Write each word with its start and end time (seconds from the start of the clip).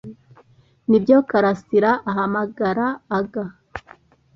"Nibyo 0.89 1.17
karasira 1.29 1.91
ahamagara 2.09 2.85
aga 3.17 3.43